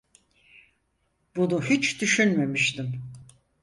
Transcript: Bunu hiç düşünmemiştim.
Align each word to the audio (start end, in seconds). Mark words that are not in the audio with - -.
Bunu 1.35 1.61
hiç 1.69 2.01
düşünmemiştim. 2.01 3.03